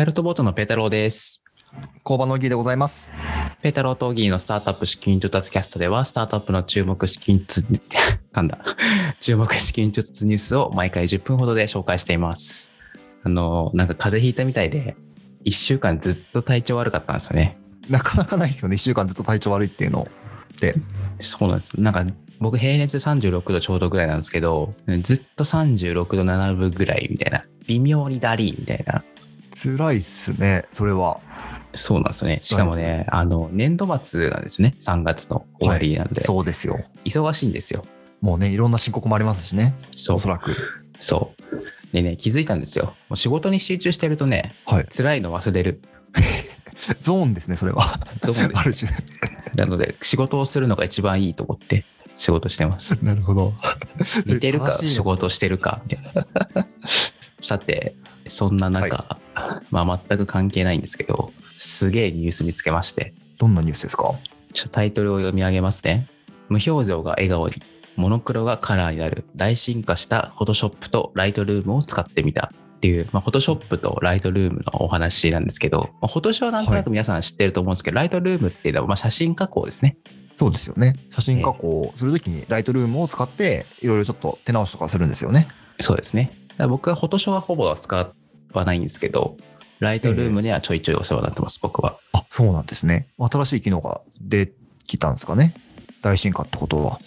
[0.00, 1.42] パイロットボートのペータローです。
[2.04, 3.12] 工場のギーでございます。
[3.60, 7.62] ペータローとギーのスタートアップ資金調達キャストでは、スタートアップの注目資金つ、
[8.32, 8.64] なんだ、
[9.20, 12.72] 注目資金調達ニュースを毎回10分ほどで紹介しています。
[13.24, 14.96] あの、なんか風邪ひいたみたいで、
[15.44, 17.58] 1週間ずっと体調悪かったんですよね。
[17.90, 18.76] なかなかないですよね。
[18.76, 20.08] 1週間ずっと体調悪いっていうの
[20.62, 20.74] で。
[21.20, 21.78] そうなんです。
[21.78, 22.06] なんか、
[22.38, 27.44] 僕平熱36度ちょうどぐらいなんですけど、ずっと36度7分ぐらいみたいな。
[27.66, 29.04] 微妙にだりーみたいな。
[29.62, 31.20] 辛いっすね、それは。
[31.74, 32.40] そうなんですよね。
[32.42, 34.74] しかもね、あの、年度末なんですね。
[34.80, 36.20] 3月の終わりなんで。
[36.20, 36.78] そうですよ。
[37.04, 37.84] 忙しいんですよ。
[38.20, 39.74] もうね、いろんな申告もありますしね。
[39.96, 40.28] そうおそ。
[40.28, 40.56] らく。
[40.98, 41.92] そう。
[41.92, 42.94] でね、気づいたんですよ。
[43.08, 44.84] もう仕事に集中してるとね、はい。
[44.86, 45.82] 辛いの忘れる。
[46.98, 47.84] ゾーンですね、それは。
[48.24, 48.86] そうであるす。
[48.86, 48.92] 種。
[49.54, 51.84] なので、仕事をするのが一番いいと思って
[52.16, 52.96] 仕事してます。
[53.02, 53.54] なるほど。
[54.26, 56.26] 寝てるか 仕事してるかみたいな。
[57.40, 57.96] さて、
[58.28, 59.18] そんな中、
[59.70, 64.14] まあ全く関係ないんですけど、すげえニュース見つけまして、どんなニュースですか？
[64.52, 66.08] ちょっとタイトルを読み上げますね。
[66.48, 67.54] 無表情が笑顔に、
[67.96, 79.96] モノクロがカラーになる、大進化したフォトショップとライトルームを使ってみたっていう、まあ、フォトショップとライトルームのお話なんですけど、まあ、フォトショーはなんとなく皆さん知ってると思うんですけど、ライトルームっていうのはまあ写真加工ですね。
[80.36, 80.94] そうですよね。
[81.10, 85.46] 写真加工するときにライトルームを使って、いろいろちょっと手直しとかするんですよね。
[85.80, 86.32] そうですね。
[86.68, 88.12] 僕はフォトショーはほぼ使
[88.52, 89.36] わないんですけど、
[89.80, 91.98] ライトルームにはちょいちょいお世話になってます、僕は。
[92.12, 93.08] あ、そうなんですね。
[93.18, 94.52] 新しい機能が出
[94.86, 95.54] きたんですかね？
[96.02, 97.00] 大進化ってことは。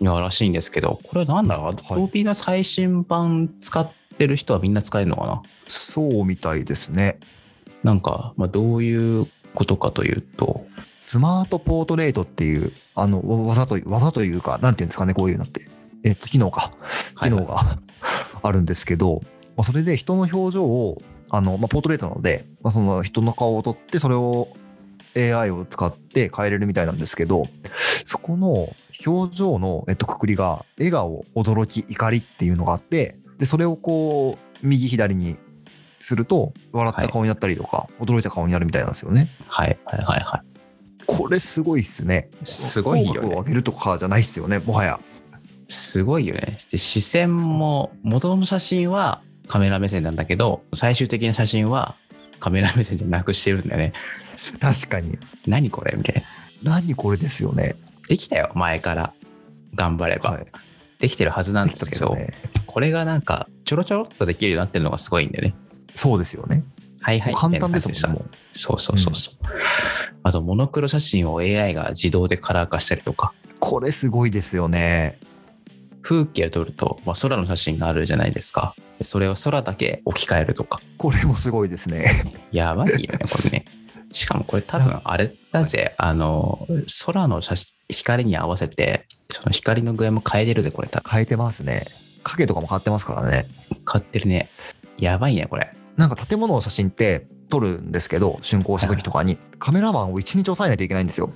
[0.00, 1.56] いや、らしいんですけど、これなんだ？
[1.56, 5.42] ろう、Adobe の最新版使ってる人はみんな使えるのかな？
[5.68, 7.20] そうみたいですね。
[7.84, 10.66] なんか、まあ、どういうことかというと、
[11.00, 15.60] スマートポートレートっていう、あの、わ技という、技というか、なんていうんですかね、こういうのって。
[16.04, 16.72] えっと、機能か。
[17.14, 17.78] はい機能が
[18.42, 19.20] あるんですけど、
[19.56, 24.48] まあ、それで人の表情を、あの、まあ、ポートレートなので、まあ、その人の顔を撮って、それを
[25.16, 27.46] AI を使って変えれるみたいなんですけど、
[28.04, 28.68] そこの
[29.06, 35.38] 表情の、えっと、くくりが、笑顔、驚き、怒りっていうのがあって、で、それをこう、右左に
[35.98, 39.28] すると、笑った顔になったりとか、驚いた顔になるみたいなんですよね。
[39.48, 40.42] はいはいはいはい。
[41.06, 42.30] これすごいっすね。
[42.44, 45.00] すごいよねを上げるとかじゃないっすよね、もはや。
[45.68, 46.58] すごいよね。
[46.70, 51.96] で視線も、元の写真はカメラ目線なんだけど、最終的な写真は
[52.40, 53.92] カメラ目線じゃなくしてるんだよね。
[54.60, 55.18] 確かに。
[55.46, 55.96] 何これ？
[55.96, 56.22] みたい
[56.62, 56.74] な。
[56.78, 57.74] 何これですよね。
[58.08, 59.12] できたよ、前から。
[59.74, 60.30] 頑張れば。
[60.30, 60.46] はい。
[60.98, 62.28] できてるはずなんですけど、ね
[62.66, 65.54] これがなんか、ちょろちょろっとできるようになってるのがすごいんだよね。
[65.94, 66.64] そうですよね。
[67.00, 67.34] はいはい。
[67.34, 69.34] 簡単ですもん、感もじでさそうそうそうそう。
[70.22, 73.56] あと、モノクロ写真を AI が自動でカラー化したりとか、う。
[73.58, 75.18] これすごいですよね。
[76.02, 78.74] 風景を撮ると、まあ、空の写真があるじゃないですか。
[78.98, 80.80] でそれを空だけ置き換えるとか。
[80.98, 82.10] これもすごいですね。
[82.52, 83.64] やばいよね、これね。
[84.12, 86.66] しかもこれ多分あれだぜ、あの、
[87.06, 91.10] 空の写真光に合わせて、その光の具合も変えれるぜ、これ多分。
[91.10, 91.86] 変えてますね。
[92.22, 93.48] 影とかも変わってますからね。
[93.70, 94.48] 変わってるね。
[94.98, 95.74] やばいね、これ。
[95.96, 101.32] なんか建物の写真って撮るんですけど、竣工した時とかに、カメラマンを1日抑えないといけないんですよ。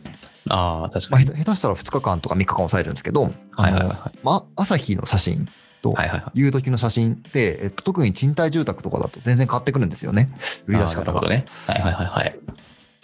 [0.48, 1.40] ああ、確まあ、かに。
[1.40, 5.48] へ下手したら2日間とか3日間抑えるんですけど、はいはいはいまあ、朝日の写真
[5.82, 6.30] とはいはいはい。
[6.34, 10.30] 夕時の写真って、えっと、特に賃貸住宅とかだと全然変わってくるんですよね。
[10.66, 11.18] 売り出し方が。
[11.18, 11.44] あーなるほどね。
[11.66, 12.38] はいはいはいはい。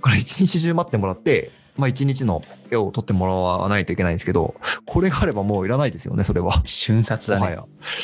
[0.00, 4.54] これ一日中待ってもらって、まあ一日の絵を撮ってもらわないといけないんですけど、
[4.86, 6.62] これがあればもういらないですよね、それは。
[6.66, 7.58] 瞬殺だね。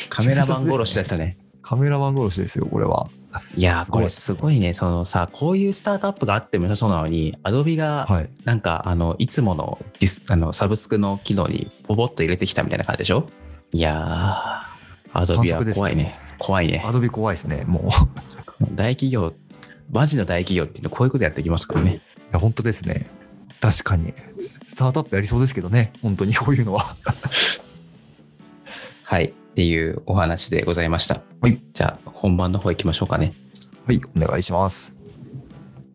[0.09, 1.39] カメラマン殺しでしたね。
[1.63, 3.09] カメラマン殺しですよ、これは。
[3.57, 4.75] いやこれすごいね。
[4.75, 8.31] そのさ、こういうスタートアップがあっても良さそうなのに、アドビがはい。
[8.45, 9.79] なんか、あの、いつもの
[10.29, 13.29] あのサブスクの機能にポポッと入れてきたみたいな感じでしょ？
[13.73, 16.19] いやー、アドビは怖いね。
[16.39, 16.93] 怖いねア。
[16.93, 17.81] ドビ怖いですね、も
[18.61, 18.65] う。
[18.65, 19.35] い大企業、
[19.91, 22.01] マジの大企業っていうのはこういうことやってきますからね。
[22.33, 23.07] や、本当ですね。
[23.61, 24.15] 確かに。
[24.67, 26.85] スタートアップやりそうですけどね、本当にこういうのは。
[29.05, 29.25] はい。
[29.27, 31.23] っていうお話でございました。
[31.41, 31.61] はい。
[31.73, 33.33] じゃあ、本番の方行きましょうかね。
[33.87, 34.97] はい、お願いします。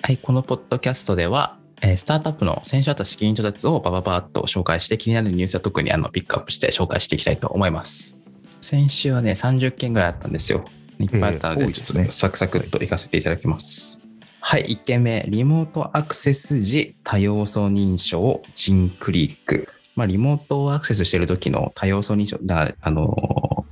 [0.01, 8.15] はい、このポッドキャストでは、えースタートアップの先週あった資金調達をバババーっと紹介して、気になるニュースは特にあのピックアップして紹介していきたいと思います。
[8.61, 10.63] 先週はね、30件ぐらいあったんですよ。
[10.99, 13.99] いっぱいあったので、えーねサクサクっといかせていただきます。
[14.39, 19.67] はい、1件目、リモートアクセス時多要素認証チンクリック。
[19.95, 23.65] まあ、リモートをアクセスしてる時の多要素認証、だあの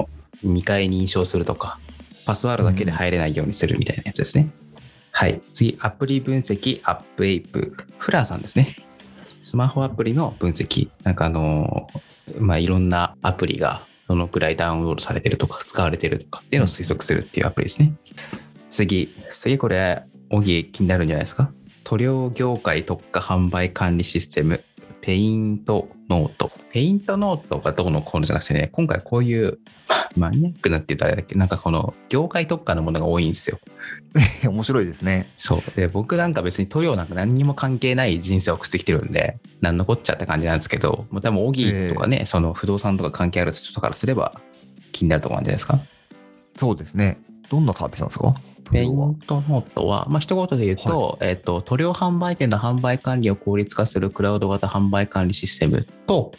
[0.44, 1.80] ー、2回認証するとか、
[2.26, 4.50] パスワードだけで入れないようにするみたいなやつですね。
[5.12, 5.42] はい。
[5.54, 7.76] 次、アプリ分析、アップエイプ。
[7.98, 8.76] フラーさんですね。
[9.42, 10.90] スマホアプリの分析。
[11.04, 17.94] なんかあのーまあ、いろんなアプリがどのくらいダウンロードされてるとか、使われてるとかっていうのを推測するっていうアプリですね。
[18.70, 19.14] 次。
[19.34, 21.52] 次これ、オギ気になるんじゃないですか？
[21.84, 24.64] 塗料業界特化販売管理システム、
[25.02, 26.52] ペイントノート。
[26.72, 29.58] ペイントノートがどうのこうのじゃなくてね、今回こういう
[30.16, 33.60] マニアックなんて言ったらだっけなんかこの業界特化のものが多いんですよ。
[34.46, 35.30] 面白いですね。
[35.38, 35.62] そう。
[35.76, 44.40] で、僕なんか別に塗料なんか何にも関係ない人生を送ってきてるんで、なんのこっちゃって感じなんですけど、もう多分、オギとかね、その不動産とか関係ある人からすれば
[44.92, 45.80] 気になるところなんじゃないですか？
[46.56, 47.18] そうですね。
[47.50, 48.36] どんなサービスなんですか？
[48.72, 56.32] ペイントノートは、まあ、一言で言うと、えっ、と、塗料販売店の販売管理を効率化するクラウド型販売管理システムと、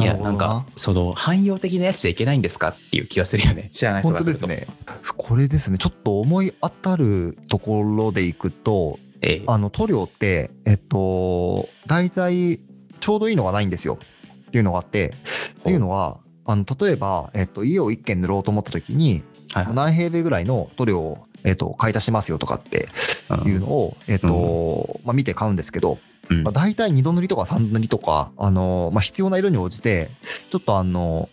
[0.00, 3.68] いや、なんか、その、汎用的なやつじゃいけないんですかっていう気がするよね。
[3.72, 4.40] 知らない人本がすると。
[4.42, 4.74] 当ですね。
[5.16, 5.78] これですね。
[5.78, 12.58] ちょっと思い当たるところでいくと、ええあの塗料って、えっと、大体
[13.00, 13.98] ちょうどいいのがないんですよ。
[14.48, 15.14] っていうのがあって、
[15.60, 22.88] っていうのは、あの例えば、えっと、家を一軒塗ろうと思った時に、はいはい何平米ぐらいの塗料を、えっと、買い足しますよとかって
[23.46, 25.98] いうのを、えっと、まあ、見て買うんですけど、
[26.28, 26.42] うん。
[26.42, 30.10] まあ、大体2度塗りとか3度塗りとか、あの、まあ、必要な色に応じて、
[30.50, 31.28] ちょっとあの、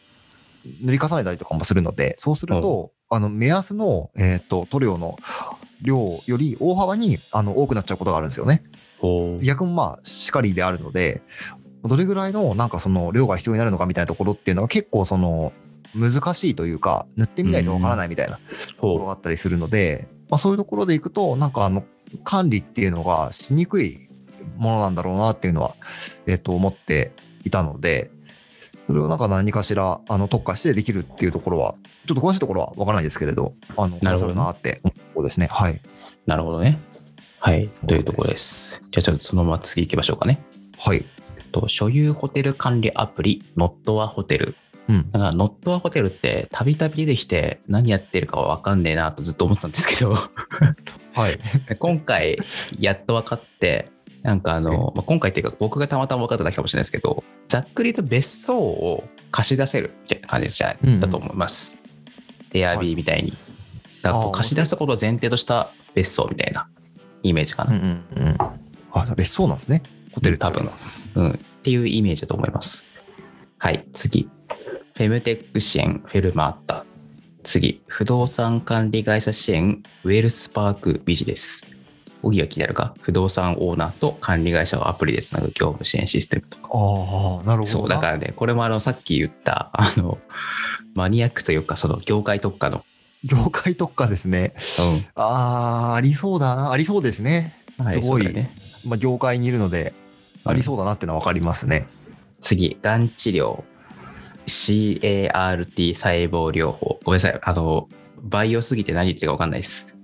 [0.81, 5.17] 塗り重ねたりとかもするので、そうすると、あの、目安の、えっと、塗料の
[5.81, 8.63] 量より大幅に、あの、多くなっちゃうことがあるんですよね。
[9.41, 11.21] 逆もまあ、しかりであるので、
[11.83, 15.53] どれぐらいの、なんかその、量が必要になるのかみたいなところっていうのは結構その、
[15.95, 18.41] 難しいというか、塗ってみないとわからないみたいなと
[18.81, 21.83] ころほがあったりするので、まあ、そういうところでいくと、なんかあの、
[22.23, 23.99] 管理っていうのがしにくい
[24.57, 25.75] ものなんだろうなっていうのは、
[26.25, 27.11] えっと、思って
[27.43, 28.11] いたので、
[28.87, 31.75] それをなんか何かしら、あの、特化してできるっていうところは、
[32.07, 35.47] ちょっと詳しいところはわからないですけれど、あの、なるほどねなって思うですね。
[35.51, 35.73] はい。
[35.73, 35.81] う。
[36.25, 36.79] なるほどね。
[37.39, 37.69] はい。
[37.85, 38.81] というところです。
[38.91, 40.41] じゃあちょっとそのまま次行きましょうかね。
[40.77, 41.05] はい。
[41.51, 44.55] と所有ホテル管理アプリ、ノットはホテル。
[44.89, 45.09] うん。
[45.09, 50.13] だから、ノットはホテルって、たびたび出てきて、何やってるかは分かんねえなとずっと思ってたんですけど、
[51.13, 51.39] はい。
[51.79, 52.39] 今回、
[52.79, 53.89] やっと分かって、
[54.23, 61.77] なんかあの、まあ、今回っていうか、僕がたまたま分かっただけかもしれないですけど、ざっくりと別荘を貸し出せるみたいな感じじゃない、うんうんだと思います。
[62.53, 63.37] エアビーみたいに。
[64.01, 66.67] だからこうあー貸し出すことを前提とした別荘みたいな
[67.23, 67.75] イメージかな。
[67.75, 68.37] うんうんうん。
[68.91, 69.83] あ、別荘なんですね。
[70.13, 70.69] ホテル多分。
[71.15, 71.31] うん。
[71.31, 72.85] っていうイメージだと思います。
[73.57, 73.85] はい。
[73.93, 74.29] 次。
[74.97, 76.83] フェムテック支援、フェルマータ。
[77.43, 77.83] 次。
[77.85, 81.67] 不動産管理会社支援、ウェルスパークビジネス。
[82.23, 82.95] 小木は気になるか？
[83.01, 86.69] 不動産オーナーと管理会社をアプリでつなぐ業務支援システムとか。
[86.73, 87.67] ああ、なるほどな。
[87.67, 90.17] そう、だからね、これもあの、さっき言った、あの、
[90.95, 92.83] マニアックというか、その業界特化の、
[93.23, 94.55] 業界特化ですね。
[95.13, 96.71] ああ、ありそうだな。
[96.71, 97.55] ありそうですね。
[97.77, 97.85] うん。
[97.85, 98.49] はいすごいね。
[98.83, 99.93] まあ、業界にいるので、
[100.43, 101.85] ありそうだなってのはわかりますね。
[102.41, 103.61] 次、がん治療。
[104.47, 106.99] CART 細胞療法。
[107.03, 107.39] ごめんなさい。
[107.41, 107.89] あの、
[108.21, 109.95] バイオすぎて何言ってるか分かんないです。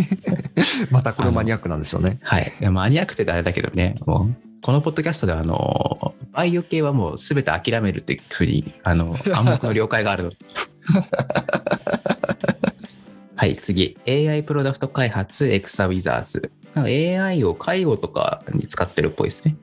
[0.90, 2.18] またこれマニアックなんですよね。
[2.22, 2.46] はい。
[2.70, 10.32] マニアックってあれだけどね、もう、このポッドキャストでは、あの、バイオ系はもう全て諦めるっていうふうに、あの、暗黙の了解があるの。
[13.36, 13.98] はい、次。
[14.06, 16.52] AI プロダクト開発、エクサウィザーズ。
[16.76, 19.56] AI を介護とかに使ってるっぽいですね。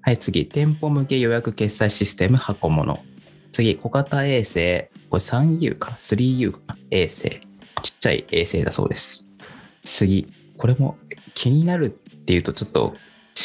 [0.00, 0.46] はい、次。
[0.46, 3.02] 店舗向け予約決済システム、箱物。
[3.52, 4.88] 次、小型衛星。
[5.10, 6.76] これ 3U かな ?3U かな？
[6.90, 7.40] 衛星。
[7.82, 9.30] ちっちゃい衛星だそうです。
[9.84, 10.32] 次。
[10.56, 10.96] これも
[11.34, 12.94] 気になるっていうとちょっと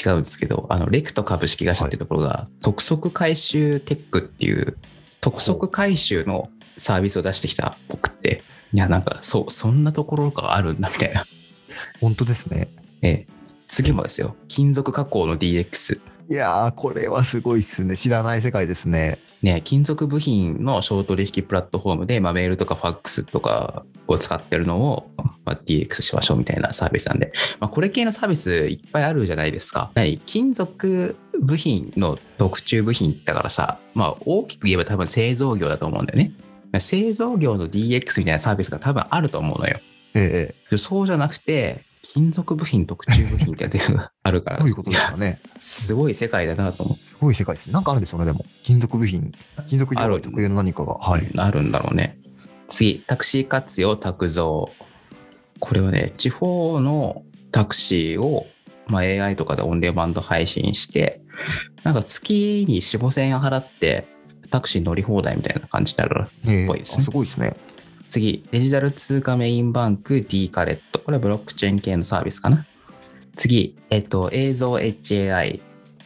[0.05, 4.77] 違うんですけど、あの、レクト株式会社っていうところが、督促回収テックっていう、
[5.21, 11.23] 督促回収のサービスを出してきた僕って、いや、なんか、そう、そんなところがあるんだみたいな。
[11.99, 12.69] 本当ですね。
[13.01, 13.27] ええ
[13.69, 15.99] 次もですよ、金属加工の DX。
[16.29, 17.96] いやー、これはすごいっすね。
[17.96, 19.19] 知らない世界ですね。
[19.41, 25.10] ね、金属部品の商取引プラットフォームで、まあ、メールとかファックスとかを使ってるのを、
[25.46, 27.31] まあ、DX しましょうみたいなサービスなんで、
[27.62, 29.91] まあ、これ系のサービスいっぱいあるじゃないですか。
[29.93, 30.17] 何？
[30.25, 36.34] 金属部品の特注部品だからさ、まあ、大きく言えば多分製造業だと思うんだよね。
[36.81, 39.79] 製造業の DX みたいなサービスが多分あると思うのよ。
[40.13, 41.86] ええそうじゃなくて、
[42.17, 45.39] 金属部品、特注部品っていうのがあるから、どういうことですかね。
[45.59, 47.03] すごい世界だなと思って。
[47.03, 47.74] すごい世界ですね。
[47.74, 48.43] なんかあるんでしょうね、でも。
[48.63, 49.31] 金属部品、
[49.67, 50.95] 金属業界特有の何かが。
[50.95, 51.31] はい。
[51.38, 52.17] あるんだろうね。
[52.69, 54.71] 次、タクシー活用、卓造。
[55.59, 57.21] これはね、地方の
[57.51, 58.47] タクシーを、
[58.88, 61.21] まあ、AI とかでオンデマンド配信して、
[61.83, 64.07] なんか月に4、5千円払って、
[64.50, 66.25] タクシー乗り放題みたいな感じになる。
[66.47, 67.55] ええぽいですねあすごいですね。
[68.09, 70.99] 次、デジタル通貨メインバンク D カレット。
[70.99, 72.65] これはブロックチェーン系のサービスかな。
[73.35, 75.61] 次、えっと、映像 HAI。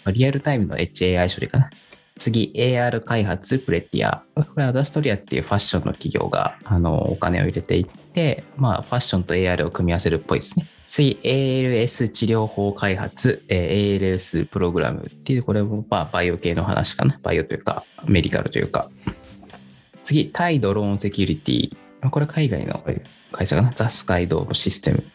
[0.08, 1.70] リアルタイムの HAI 処理かな。
[2.18, 4.24] 次、AR 開発プレティア。
[4.36, 10.66] これはダストリアっていうファッションの企業があのお金を入れていって、まあ、ファッションと AR を組み合わせるっぽいですね。
[10.88, 17.18] 次、ALS 治療法開発、えー ALS プログラムっていう、これもまあバイオ系の話かな。
[17.24, 18.90] バイオというか、メディカルというか。
[20.04, 21.78] 次、タイドローンセキュリティ。
[22.02, 23.72] まあこれ海外のはい会社かな？
[23.74, 25.06] ザ・スカイドームシステム。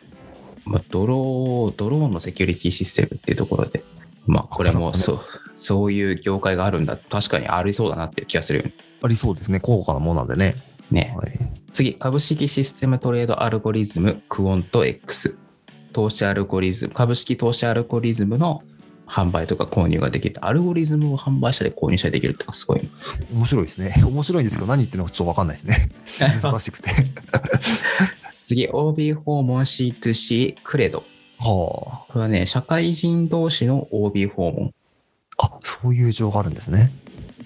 [0.64, 3.84] まあ、ドロー、ドローンのセキュリティシステムっていうところで、
[4.26, 5.20] まあ、これもそう、
[5.54, 6.96] そういう業界があるんだ。
[6.96, 8.72] 確かにありそうだなっていう気がするよね。
[9.00, 9.60] ありそうですね。
[9.60, 10.54] 高価なものなんでね。
[10.90, 11.14] ね。
[11.16, 11.26] はい。
[11.72, 15.38] 次、株式システムトレードアルゴリズム、クオント X。
[15.92, 18.64] 投資アルゴリズム、株式投資アルゴリズムの
[19.06, 20.36] 販売とか購入ができる。
[20.44, 22.88] アルゴリズムを販売したり購入したりできるってすごい。
[23.32, 23.94] 面白いですね。
[24.04, 25.90] 面白いんですけど、何言ってるのかちょっとわかんないですね。
[26.42, 26.90] 難しくて。
[28.46, 31.04] 次、OB 訪問 C2C クレド。
[31.38, 34.72] はこれはね、社会人同士の OB 訪問。
[35.38, 35.46] あ。
[35.46, 36.92] あ、そういう情があるんですね。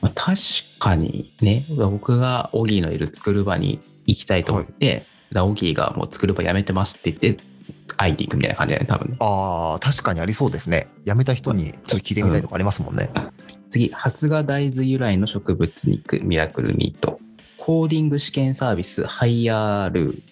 [0.00, 0.38] まあ、確
[0.78, 7.42] かにね、僕がオギーのいる作る場に行きたいと思って、だオギーがもう作る場やめてますって言って、
[8.00, 9.16] 会いに行くみたいな感じだよね、多分ね。
[9.20, 10.88] ああ、確かにありそうですね。
[11.06, 13.10] 辞めた人にちょっと聞いてみたいとかありますもんね。
[13.68, 17.20] 次、発芽大豆由来の植物肉、ミラクルミート。
[17.58, 20.22] コーディング試験サービス、ハイヤールー。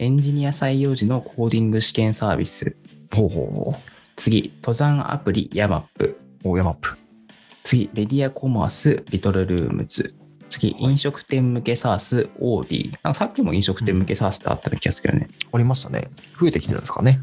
[0.00, 2.76] エンジニア採用時のコーディング試験サービス。
[3.14, 3.74] ほうほうほ
[4.16, 6.18] 次、登山アプリ、ヤマップ。
[6.44, 6.50] う。
[6.50, 6.94] おヤマップ。
[7.62, 10.14] 次、メディアコマース、リトルルームズ。
[10.54, 12.92] 次、飲食店向け SaaS、オーディ。
[13.02, 15.28] なんかさっきも飲食店向け SaaS ってあったような気がするけどね。
[15.52, 16.04] ありましたね。
[16.40, 17.20] 増えてきてるんですかね。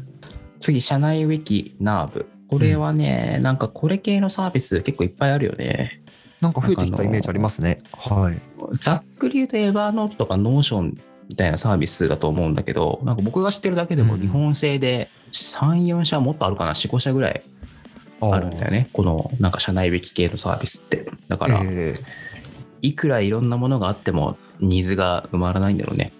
[0.60, 2.28] 次、社内ウィキ、ナーブ。
[2.48, 6.02] これはね、なんかこれ系のサービス結構いっぱいあるよね。
[6.42, 7.82] なんか増えてきたイメージありますね。
[7.92, 8.38] はい。
[8.78, 10.98] ざっくり言うとエヴァーノートとかノーション
[11.28, 17.42] みたいなサービスだと思うんだけど、なんか僕が知ってるだけでもうん日本製で3、4社もっとあるかな、4、5社ぐらい
[18.20, 18.90] あるんだよね。
[18.92, 21.06] このなんか社内ウィキ系のサービスって。
[21.28, 21.94] だから、え
[22.82, 26.12] いくらいろんなものがあってもニーズが埋まらないんだろうね。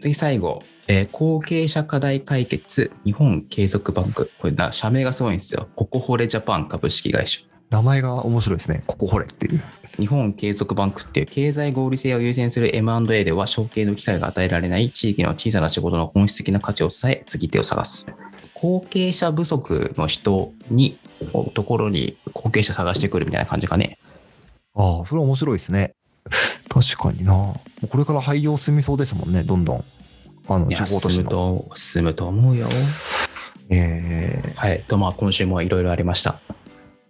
[0.00, 4.30] 次最後、えー後継者課題解決日本継続バンク。
[4.40, 5.68] これな、社名がすごいんですよ。
[5.76, 7.40] ココホレジャパン株式会社。
[7.40, 8.82] ー名前が面白いですね。
[8.86, 9.62] ここ掘れっていう。
[9.96, 18.12] 日本継続バンクっていう経済合理性を優先する M&A では承継の機会が与えられない地域の小さな仕事の本質的な価値を伝え、継ぎ手を探す。
[18.54, 20.98] 後継者不足の人に、
[21.54, 23.98] ところに後継者探してくるみたいな感じかね。
[24.74, 25.94] ああ、それは面白いですね。
[26.68, 27.34] 確かにな。
[27.34, 29.84] もうこれから廃業進みそうですもんね、どんどん。
[30.48, 31.30] あの、地方都市の。
[31.30, 32.66] と、進むと思うよ。
[33.70, 34.84] えはい。
[34.86, 36.40] と、まあ、今週もいろいろありました。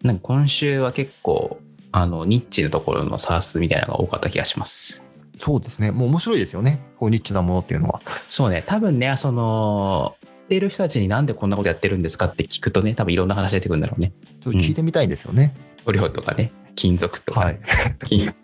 [0.02, 1.60] なんか今週は結構、
[1.92, 5.00] あの、ニッチのところのサースみたいなのが多かった気がします。
[5.38, 5.90] ーそうですね。
[5.90, 6.80] もう面白いですよね。
[6.96, 8.00] こうニッチなものっていうのは。
[8.30, 14.12] そうね、多分ね、その、やってる人たちになんでこんなことやってるんですかって聞くとね、多分いろんな話出てくるんだろうね。
[14.42, 15.54] ちょっと聞いてみたいんですよね。
[15.86, 17.58] 塗料とかね、金属とか、はい。
[18.06, 18.34] 金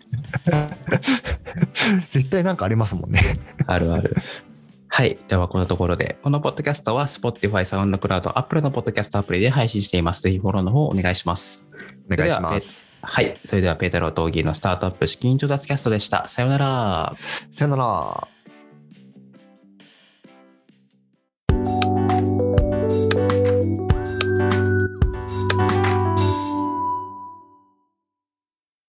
[2.09, 3.19] 絶対なんかありますもんね。
[3.67, 4.15] あるある。
[4.87, 5.19] はい。
[5.27, 10.23] では、このところで、このポッドキャストは Spotify、SoundCloud、Apple のポッドキャストアプリで配信しています。
[10.23, 11.63] ぜひフォローの方お願いします。
[12.11, 12.85] お願いします。
[13.01, 13.39] はい。
[13.45, 16.27] それでは、ペータロー・トーギーのスタートアップ資金調達キャストでした。
[16.27, 17.15] さようなら。
[17.51, 18.38] さよなら。